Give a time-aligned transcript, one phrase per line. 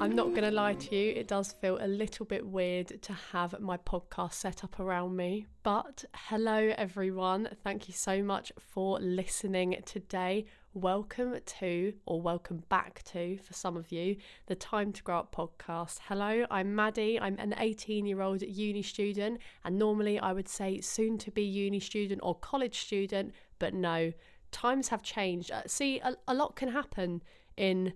[0.00, 3.12] I'm not going to lie to you, it does feel a little bit weird to
[3.32, 5.46] have my podcast set up around me.
[5.62, 7.48] But hello, everyone.
[7.62, 10.46] Thank you so much for listening today.
[10.74, 14.16] Welcome to, or welcome back to, for some of you,
[14.46, 16.00] the Time to Grow Up podcast.
[16.08, 17.20] Hello, I'm Maddie.
[17.20, 21.42] I'm an 18 year old uni student, and normally I would say soon to be
[21.44, 24.12] uni student or college student, but no,
[24.50, 25.50] times have changed.
[25.50, 27.22] Uh, see, a, a lot can happen
[27.56, 27.92] in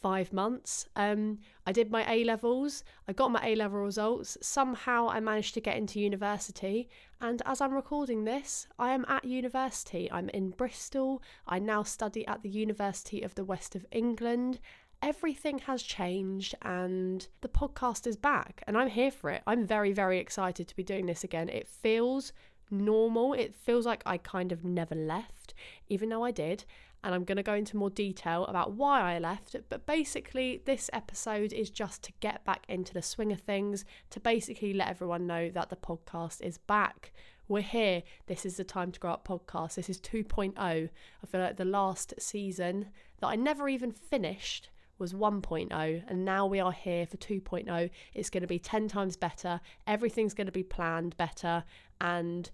[0.00, 0.88] five months.
[0.96, 4.38] Um, I did my A levels, I got my A level results.
[4.40, 6.88] Somehow I managed to get into university,
[7.20, 10.10] and as I'm recording this, I am at university.
[10.10, 11.22] I'm in Bristol.
[11.46, 14.58] I now study at the University of the West of England.
[15.02, 19.42] Everything has changed, and the podcast is back, and I'm here for it.
[19.46, 21.48] I'm very, very excited to be doing this again.
[21.48, 22.32] It feels
[22.70, 23.32] normal.
[23.32, 25.54] It feels like I kind of never left,
[25.88, 26.64] even though I did
[27.02, 29.56] and I'm going to go into more detail about why I left.
[29.68, 34.20] But basically, this episode is just to get back into the swing of things, to
[34.20, 37.12] basically let everyone know that the podcast is back.
[37.48, 38.02] We're here.
[38.26, 39.74] This is the Time to Grow Up podcast.
[39.74, 40.54] This is 2.0.
[40.58, 42.88] I feel like the last season
[43.20, 48.28] that I never even finished was 1.0 and now we are here for 2.0 it's
[48.28, 51.64] going to be 10 times better everything's going to be planned better
[52.00, 52.50] and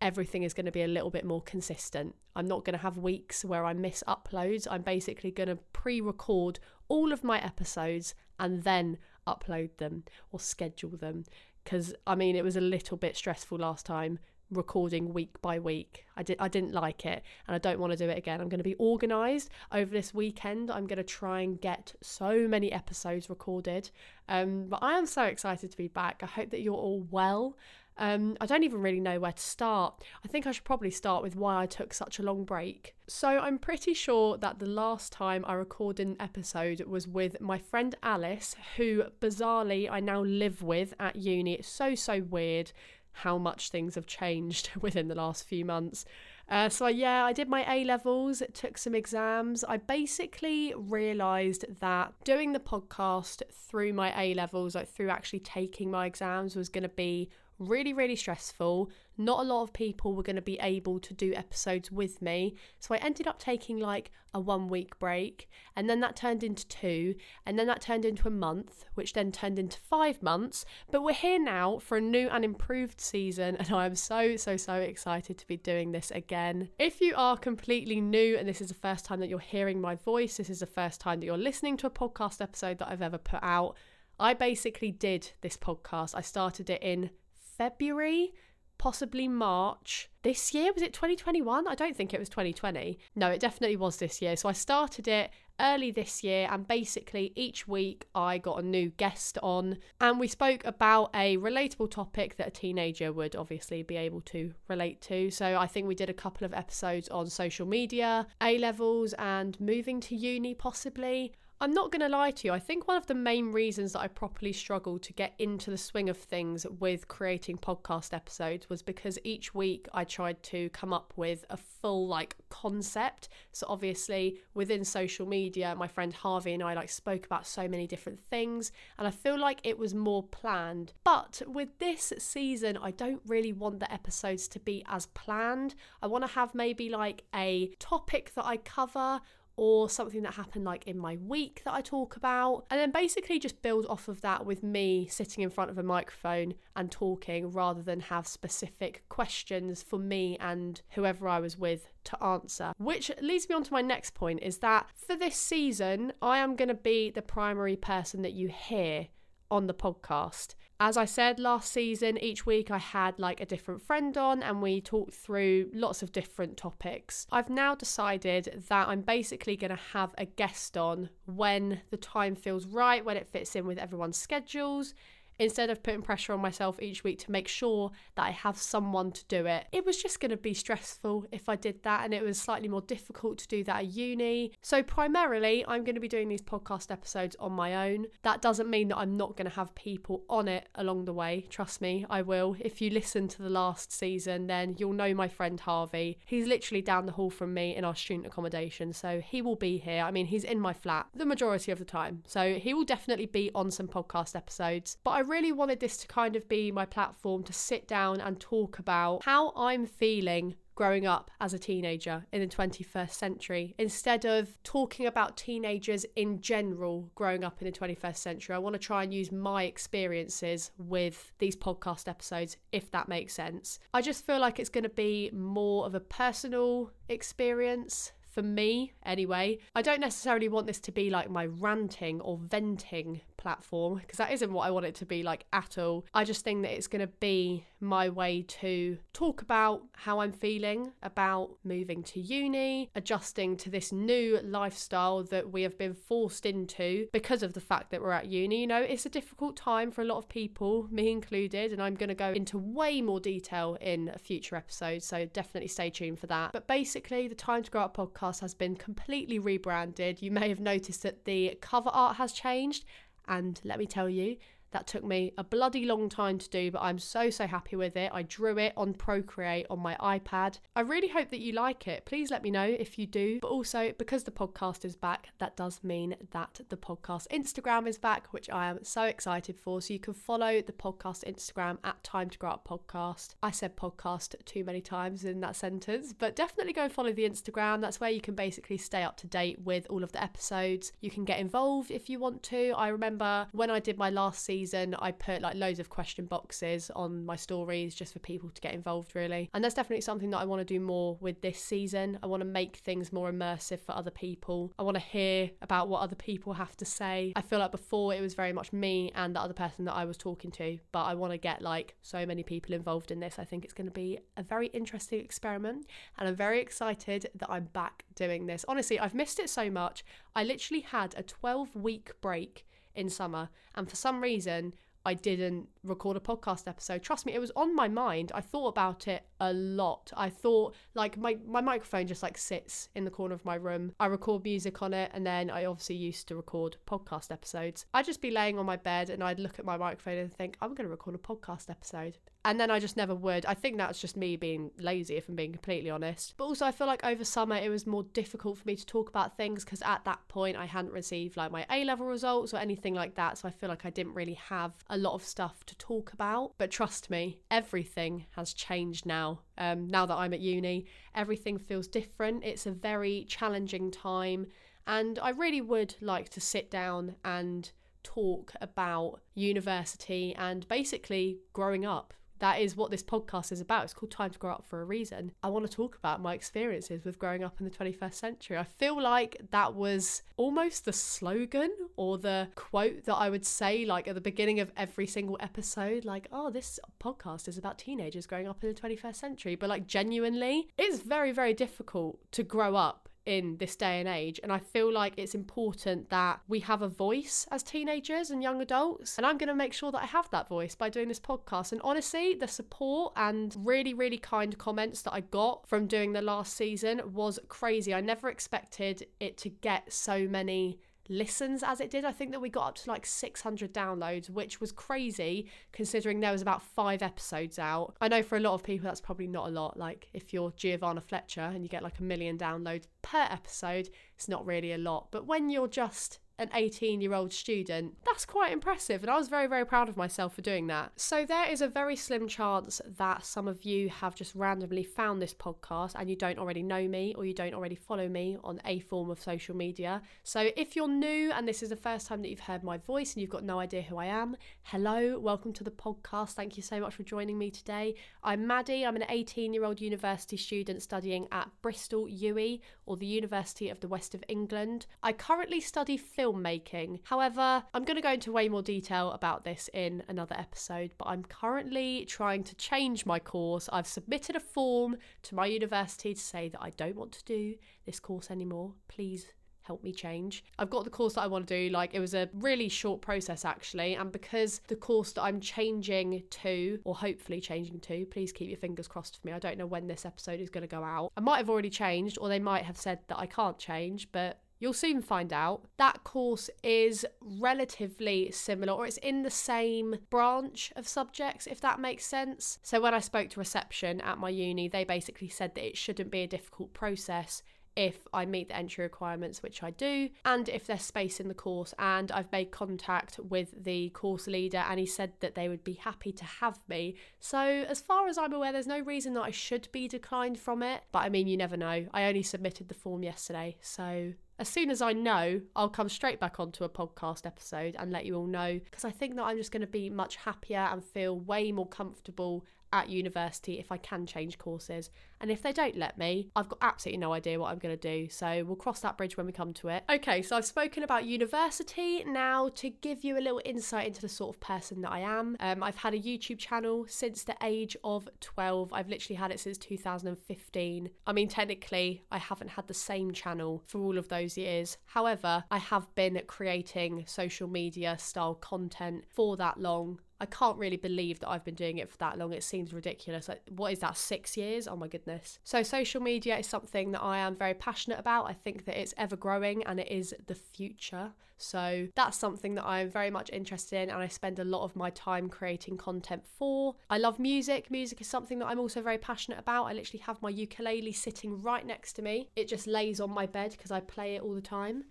[0.00, 2.14] everything is going to be a little bit more consistent.
[2.36, 4.66] I'm not going to have weeks where I miss uploads.
[4.70, 10.40] I'm basically going to pre record all of my episodes and then upload them or
[10.40, 11.24] schedule them.
[11.64, 16.06] Because, I mean, it was a little bit stressful last time recording week by week.
[16.16, 18.40] I did I didn't like it and I don't want to do it again.
[18.40, 20.70] I'm going to be organized over this weekend.
[20.70, 23.90] I'm going to try and get so many episodes recorded.
[24.28, 26.20] Um but I am so excited to be back.
[26.22, 27.56] I hope that you're all well.
[27.98, 30.02] Um, I don't even really know where to start.
[30.24, 32.94] I think I should probably start with why I took such a long break.
[33.08, 37.58] So, I'm pretty sure that the last time I recorded an episode was with my
[37.58, 41.54] friend Alice, who bizarrely I now live with at uni.
[41.54, 42.72] It's so, so weird
[43.12, 46.04] how much things have changed within the last few months.
[46.48, 49.64] Uh, so, yeah, I did my A levels, took some exams.
[49.64, 55.90] I basically realised that doing the podcast through my A levels, like through actually taking
[55.90, 57.28] my exams, was going to be
[57.58, 58.90] really, really stressful.
[59.16, 62.54] Not a lot of people were going to be able to do episodes with me.
[62.78, 66.66] So I ended up taking like a one week break, and then that turned into
[66.68, 67.14] two,
[67.46, 70.64] and then that turned into a month, which then turned into five months.
[70.90, 74.56] But we're here now for a new and improved season, and I am so, so,
[74.56, 76.68] so excited to be doing this again.
[76.78, 79.94] If you are completely new and this is the first time that you're hearing my
[79.94, 83.02] voice, this is the first time that you're listening to a podcast episode that I've
[83.02, 83.76] ever put out.
[84.20, 86.14] I basically did this podcast.
[86.14, 87.10] I started it in
[87.58, 88.32] February,
[88.78, 90.72] possibly March this year.
[90.72, 91.66] Was it 2021?
[91.66, 92.98] I don't think it was 2020.
[93.16, 94.36] No, it definitely was this year.
[94.36, 95.30] So I started it
[95.60, 100.28] early this year, and basically each week I got a new guest on, and we
[100.28, 105.32] spoke about a relatable topic that a teenager would obviously be able to relate to.
[105.32, 109.60] So I think we did a couple of episodes on social media, A levels, and
[109.60, 111.32] moving to uni, possibly.
[111.60, 112.52] I'm not going to lie to you.
[112.52, 115.76] I think one of the main reasons that I properly struggled to get into the
[115.76, 120.92] swing of things with creating podcast episodes was because each week I tried to come
[120.92, 123.28] up with a full like concept.
[123.50, 127.88] So obviously within social media, my friend Harvey and I like spoke about so many
[127.88, 130.92] different things and I feel like it was more planned.
[131.02, 135.74] But with this season, I don't really want the episodes to be as planned.
[136.02, 139.20] I want to have maybe like a topic that I cover
[139.58, 143.38] or something that happened like in my week that I talk about, and then basically
[143.40, 147.50] just build off of that with me sitting in front of a microphone and talking
[147.50, 152.72] rather than have specific questions for me and whoever I was with to answer.
[152.78, 156.54] Which leads me on to my next point is that for this season, I am
[156.54, 159.08] going to be the primary person that you hear
[159.50, 160.54] on the podcast.
[160.80, 164.62] As I said last season, each week I had like a different friend on and
[164.62, 167.26] we talked through lots of different topics.
[167.32, 172.36] I've now decided that I'm basically going to have a guest on when the time
[172.36, 174.94] feels right, when it fits in with everyone's schedules,
[175.38, 179.12] instead of putting pressure on myself each week to make sure that I have someone
[179.12, 179.66] to do it.
[179.72, 182.68] It was just going to be stressful if I did that, and it was slightly
[182.68, 184.52] more difficult to do that at uni.
[184.62, 188.06] So, primarily, I'm going to be doing these podcast episodes on my own.
[188.22, 191.46] That doesn't mean that I'm not going to have people on it along the way.
[191.48, 192.56] Trust me, I will.
[192.60, 196.18] If you listen to the last season, then you'll know my friend Harvey.
[196.26, 199.78] He's literally down the hall from me in our student accommodation, so he will be
[199.78, 200.02] here.
[200.02, 203.26] I mean, he's in my flat the majority of the time, so he will definitely
[203.26, 204.96] be on some podcast episodes.
[205.04, 208.40] But I really wanted this to kind of be my platform to sit down and
[208.40, 213.74] talk about how I'm feeling growing up as a teenager in the 21st century.
[213.78, 218.74] Instead of talking about teenagers in general growing up in the 21st century, I want
[218.74, 223.80] to try and use my experiences with these podcast episodes, if that makes sense.
[223.92, 228.92] I just feel like it's going to be more of a personal experience for me
[229.04, 229.58] anyway.
[229.74, 234.30] I don't necessarily want this to be like my ranting or venting platform because that
[234.30, 236.04] isn't what I want it to be like at all.
[236.14, 240.32] I just think that it's going to be my way to talk about how I'm
[240.32, 246.46] feeling about moving to uni, adjusting to this new lifestyle that we have been forced
[246.46, 248.60] into because of the fact that we're at uni.
[248.62, 251.94] You know, it's a difficult time for a lot of people, me included, and I'm
[251.94, 256.18] going to go into way more detail in a future episode, so definitely stay tuned
[256.18, 256.52] for that.
[256.52, 260.20] But basically, the Time to Grow Up podcast has been completely rebranded.
[260.22, 262.84] You may have noticed that the cover art has changed
[263.28, 264.36] and let me tell you,
[264.70, 267.96] that took me a bloody long time to do, but I'm so, so happy with
[267.96, 268.10] it.
[268.12, 270.58] I drew it on Procreate on my iPad.
[270.76, 272.04] I really hope that you like it.
[272.04, 273.38] Please let me know if you do.
[273.40, 277.98] But also, because the podcast is back, that does mean that the podcast Instagram is
[277.98, 279.80] back, which I am so excited for.
[279.80, 283.34] So you can follow the podcast Instagram at Time to Grow Up Podcast.
[283.42, 287.28] I said podcast too many times in that sentence, but definitely go and follow the
[287.28, 287.80] Instagram.
[287.80, 290.92] That's where you can basically stay up to date with all of the episodes.
[291.00, 292.72] You can get involved if you want to.
[292.76, 296.26] I remember when I did my last season season, I put like loads of question
[296.26, 299.48] boxes on my stories just for people to get involved, really.
[299.54, 302.18] And that's definitely something that I want to do more with this season.
[302.22, 304.72] I want to make things more immersive for other people.
[304.78, 307.32] I want to hear about what other people have to say.
[307.36, 310.04] I feel like before it was very much me and the other person that I
[310.04, 313.38] was talking to, but I want to get like so many people involved in this.
[313.38, 315.86] I think it's going to be a very interesting experiment,
[316.18, 318.64] and I'm very excited that I'm back doing this.
[318.66, 320.04] Honestly, I've missed it so much.
[320.34, 322.64] I literally had a 12 week break
[322.94, 323.50] in summer.
[323.74, 324.74] And for some reason,
[325.04, 327.02] I didn't record a podcast episode.
[327.02, 328.32] Trust me, it was on my mind.
[328.34, 330.12] I thought about it a lot.
[330.16, 333.92] I thought like my my microphone just like sits in the corner of my room.
[334.00, 337.86] I record music on it and then I obviously used to record podcast episodes.
[337.94, 340.56] I'd just be laying on my bed and I'd look at my microphone and think,
[340.60, 342.18] I'm going to record a podcast episode
[342.48, 343.44] and then I just never would.
[343.44, 346.32] I think that's just me being lazy, if I'm being completely honest.
[346.38, 349.10] But also, I feel like over summer it was more difficult for me to talk
[349.10, 352.56] about things because at that point I hadn't received like my A level results or
[352.56, 353.36] anything like that.
[353.36, 356.52] So I feel like I didn't really have a lot of stuff to talk about.
[356.56, 359.27] But trust me, everything has changed now.
[359.56, 362.44] Um, now that I'm at uni, everything feels different.
[362.44, 364.46] It's a very challenging time.
[364.86, 367.70] And I really would like to sit down and
[368.02, 373.84] talk about university and basically growing up that is what this podcast is about.
[373.84, 375.32] It's called Time to Grow Up for a reason.
[375.42, 378.56] I want to talk about my experiences with growing up in the 21st century.
[378.56, 383.84] I feel like that was almost the slogan or the quote that I would say,
[383.84, 388.26] like at the beginning of every single episode, like, oh, this podcast is about teenagers
[388.26, 389.54] growing up in the 21st century.
[389.54, 394.40] But like, genuinely, it's very, very difficult to grow up in this day and age.
[394.42, 398.62] And I feel like it's important that we have a voice as teenagers and young
[398.62, 399.18] adults.
[399.18, 401.72] And I'm going to make sure that I have that voice by doing this podcast.
[401.72, 406.22] And honestly, the support and really, really kind comments that I got from doing the
[406.22, 407.92] last season was crazy.
[407.92, 412.04] I never expected it to get so many listens as it did.
[412.04, 416.32] I think that we got up to like 600 downloads, which was crazy considering there
[416.32, 417.96] was about five episodes out.
[418.00, 419.78] I know for a lot of people that's probably not a lot.
[419.78, 424.28] Like if you're Giovanna Fletcher and you get like a million downloads per episode, it's
[424.28, 425.08] not really a lot.
[425.10, 429.02] But when you're just an 18 year old student, that's quite impressive.
[429.02, 430.92] And I was very, very proud of myself for doing that.
[430.96, 435.20] So there is a very slim chance that some of you have just randomly found
[435.20, 438.60] this podcast and you don't already know me or you don't already follow me on
[438.64, 440.00] a form of social media.
[440.22, 443.14] So if you're new and this is the first time that you've heard my voice
[443.14, 446.32] and you've got no idea who I am, hello, welcome to the podcast.
[446.32, 447.96] Thank you so much for joining me today.
[448.22, 448.86] I'm Maddie.
[448.86, 453.80] I'm an 18 year old university student studying at Bristol UWE or the University of
[453.80, 454.86] the West of England.
[455.02, 457.00] I currently study film filmmaking.
[457.04, 461.06] However, I'm going to go into way more detail about this in another episode, but
[461.06, 463.68] I'm currently trying to change my course.
[463.72, 467.54] I've submitted a form to my university to say that I don't want to do
[467.86, 468.74] this course anymore.
[468.88, 469.26] Please
[469.62, 470.44] help me change.
[470.58, 471.70] I've got the course that I want to do.
[471.70, 476.22] Like it was a really short process actually, and because the course that I'm changing
[476.30, 479.34] to, or hopefully changing to, please keep your fingers crossed for me.
[479.34, 481.12] I don't know when this episode is going to go out.
[481.18, 484.40] I might have already changed, or they might have said that I can't change, but
[484.60, 485.62] You'll soon find out.
[485.76, 491.78] That course is relatively similar, or it's in the same branch of subjects, if that
[491.78, 492.58] makes sense.
[492.62, 496.10] So, when I spoke to reception at my uni, they basically said that it shouldn't
[496.10, 497.42] be a difficult process
[497.78, 501.34] if I meet the entry requirements, which I do, and if there's space in the
[501.34, 501.72] course.
[501.78, 505.74] And I've made contact with the course leader, and he said that they would be
[505.74, 506.96] happy to have me.
[507.20, 510.64] So, as far as I'm aware, there's no reason that I should be declined from
[510.64, 510.82] it.
[510.90, 511.86] But I mean, you never know.
[511.94, 516.20] I only submitted the form yesterday, so as soon as I know, I'll come straight
[516.20, 519.36] back onto a podcast episode and let you all know because I think that I'm
[519.36, 523.76] just going to be much happier and feel way more comfortable at university if I
[523.76, 524.90] can change courses.
[525.20, 527.80] And if they don't let me, I've got absolutely no idea what I'm going to
[527.80, 528.08] do.
[528.08, 529.84] So we'll cross that bridge when we come to it.
[529.90, 532.04] Okay, so I've spoken about university.
[532.04, 535.36] Now, to give you a little insight into the sort of person that I am,
[535.40, 538.72] um, I've had a YouTube channel since the age of 12.
[538.72, 540.90] I've literally had it since 2015.
[541.06, 544.76] I mean, technically, I haven't had the same channel for all of those years.
[544.86, 550.76] However, I have been creating social media style content for that long I can't really
[550.76, 552.32] believe that I've been doing it for that long.
[552.32, 553.28] It seems ridiculous.
[553.28, 554.66] Like, what is that, six years?
[554.66, 555.38] Oh my goodness.
[555.44, 558.26] So, social media is something that I am very passionate about.
[558.28, 561.12] I think that it's ever growing and it is the future.
[561.36, 564.74] So, that's something that I'm very much interested in and I spend a lot of
[564.74, 566.74] my time creating content for.
[566.90, 567.70] I love music.
[567.70, 569.66] Music is something that I'm also very passionate about.
[569.66, 573.26] I literally have my ukulele sitting right next to me, it just lays on my
[573.26, 574.84] bed because I play it all the time.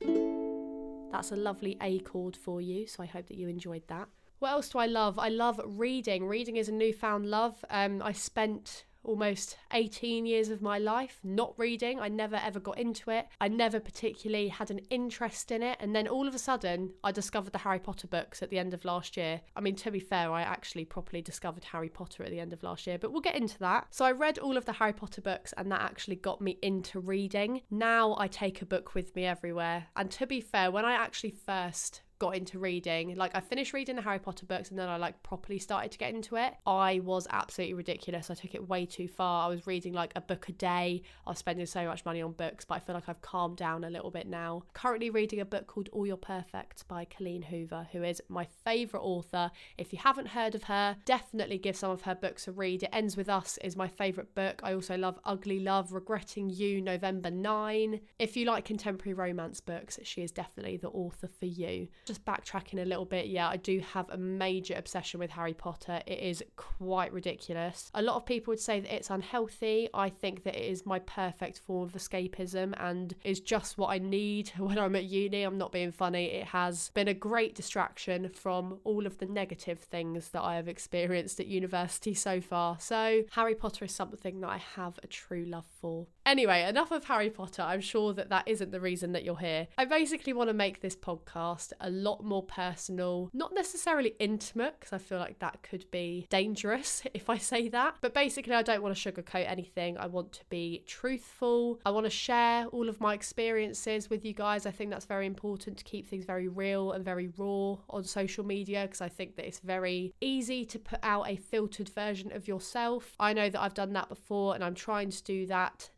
[1.12, 4.08] That's a lovely A chord for you, so I hope that you enjoyed that.
[4.40, 5.18] What else do I love?
[5.18, 6.28] I love reading.
[6.28, 7.66] Reading is a newfound love.
[7.72, 12.00] Um, I spent almost 18 years of my life not reading.
[12.00, 13.28] I never ever got into it.
[13.42, 15.78] I never particularly had an interest in it.
[15.80, 18.74] And then all of a sudden, I discovered the Harry Potter books at the end
[18.74, 19.42] of last year.
[19.56, 22.62] I mean, to be fair, I actually properly discovered Harry Potter at the end of
[22.62, 23.88] last year, but we'll get into that.
[23.90, 27.00] So I read all of the Harry Potter books, and that actually got me into
[27.00, 27.62] reading.
[27.72, 29.88] Now I take a book with me everywhere.
[29.96, 33.16] And to be fair, when I actually first got into reading.
[33.16, 35.98] Like I finished reading the Harry Potter books and then I like properly started to
[35.98, 36.54] get into it.
[36.66, 38.30] I was absolutely ridiculous.
[38.30, 39.46] I took it way too far.
[39.46, 41.04] I was reading like a book a day.
[41.26, 43.84] I was spending so much money on books, but I feel like I've calmed down
[43.84, 44.64] a little bit now.
[44.74, 49.04] Currently reading a book called All Your Perfects by Colleen Hoover, who is my favorite
[49.04, 49.52] author.
[49.78, 52.84] If you haven't heard of her, definitely give some of her books a read.
[52.84, 54.62] It Ends with Us is my favorite book.
[54.64, 58.00] I also love Ugly Love, Regretting You, November 9.
[58.20, 62.82] If you like contemporary romance books, she is definitely the author for you just backtracking
[62.82, 66.02] a little bit, yeah, I do have a major obsession with Harry Potter.
[66.08, 67.92] It is quite ridiculous.
[67.94, 69.90] A lot of people would say that it's unhealthy.
[69.94, 74.00] I think that it is my perfect form of escapism and is just what I
[74.00, 75.44] need when I'm at uni.
[75.44, 76.26] I'm not being funny.
[76.26, 80.68] It has been a great distraction from all of the negative things that I have
[80.68, 82.78] experienced at university so far.
[82.80, 86.08] So, Harry Potter is something that I have a true love for.
[86.28, 87.62] Anyway, enough of Harry Potter.
[87.62, 89.66] I'm sure that that isn't the reason that you're here.
[89.78, 94.92] I basically want to make this podcast a lot more personal, not necessarily intimate, because
[94.92, 97.96] I feel like that could be dangerous if I say that.
[98.02, 99.98] But basically, I don't want to sugarcoat anything.
[99.98, 101.80] I want to be truthful.
[101.86, 104.66] I want to share all of my experiences with you guys.
[104.66, 108.46] I think that's very important to keep things very real and very raw on social
[108.46, 112.50] media because I think that it's very easy to put out a filtered version of
[112.50, 113.16] yourself.
[113.18, 115.90] I know that I've done that before and I'm trying to do that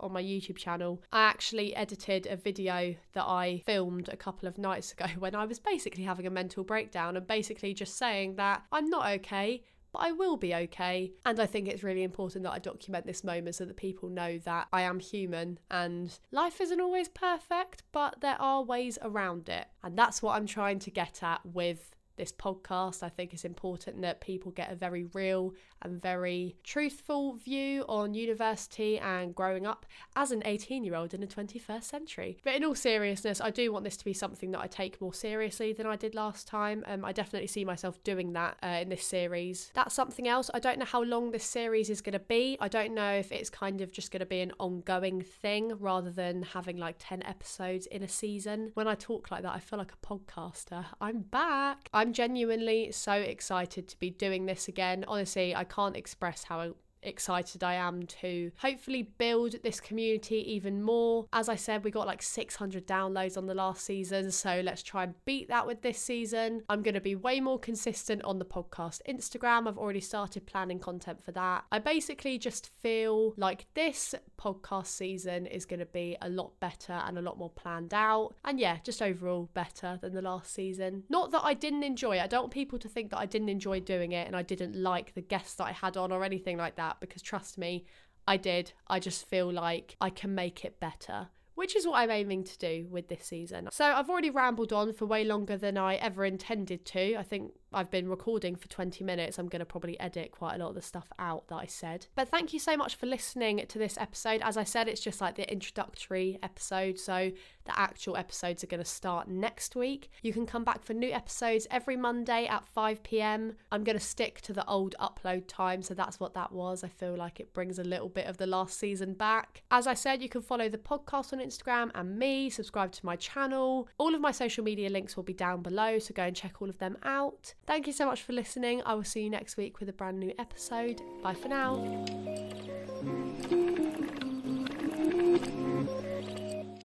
[0.00, 1.02] on my YouTube channel.
[1.12, 5.44] I actually edited a video that I filmed a couple of nights ago when I
[5.44, 9.62] was basically having a mental breakdown and basically just saying that I'm not okay
[9.94, 11.12] but I will be okay.
[11.24, 14.38] And I think it's really important that I document this moment so that people know
[14.38, 19.68] that I am human and life isn't always perfect, but there are ways around it.
[19.84, 23.02] And that's what I'm trying to get at with this podcast.
[23.02, 28.14] I think it's important that people get a very real and very truthful view on
[28.14, 32.38] university and growing up as an 18 year old in the 21st century.
[32.42, 35.14] But in all seriousness, I do want this to be something that I take more
[35.14, 36.84] seriously than I did last time.
[36.86, 39.70] Um, I definitely see myself doing that uh, in this series.
[39.74, 40.50] That's something else.
[40.54, 42.56] I don't know how long this series is going to be.
[42.60, 46.10] I don't know if it's kind of just going to be an ongoing thing rather
[46.10, 48.70] than having like 10 episodes in a season.
[48.74, 50.84] When I talk like that, I feel like a podcaster.
[51.00, 51.88] I'm back.
[52.04, 55.06] I'm genuinely so excited to be doing this again.
[55.08, 61.26] Honestly, I can't express how excited I am to hopefully build this community even more.
[61.32, 65.04] As I said, we got like 600 downloads on the last season, so let's try
[65.04, 66.62] and beat that with this season.
[66.68, 69.68] I'm going to be way more consistent on the podcast Instagram.
[69.68, 71.64] I've already started planning content for that.
[71.70, 76.92] I basically just feel like this podcast season is going to be a lot better
[76.92, 78.34] and a lot more planned out.
[78.44, 81.04] And yeah, just overall better than the last season.
[81.08, 82.22] Not that I didn't enjoy it.
[82.22, 84.74] I don't want people to think that I didn't enjoy doing it and I didn't
[84.76, 87.84] like the guests that I had on or anything like that that because trust me,
[88.26, 88.72] I did.
[88.88, 92.58] I just feel like I can make it better which is what I'm aiming to
[92.58, 93.68] do with this season.
[93.70, 97.16] So I've already rambled on for way longer than I ever intended to.
[97.16, 100.58] I think I've been recording for 20 minutes, I'm going to probably edit quite a
[100.58, 102.06] lot of the stuff out that I said.
[102.14, 104.40] But thank you so much for listening to this episode.
[104.42, 107.32] As I said, it's just like the introductory episode, so
[107.64, 110.10] the actual episodes are going to start next week.
[110.22, 113.56] You can come back for new episodes every Monday at 5 pm.
[113.72, 116.84] I'm going to stick to the old upload time, so that's what that was.
[116.84, 119.62] I feel like it brings a little bit of the last season back.
[119.70, 123.16] As I said, you can follow the podcast on Instagram and me, subscribe to my
[123.16, 123.88] channel.
[123.98, 126.68] All of my social media links will be down below, so go and check all
[126.68, 127.54] of them out.
[127.66, 128.82] Thank you so much for listening.
[128.84, 131.00] I will see you next week with a brand new episode.
[131.22, 132.04] Bye for now.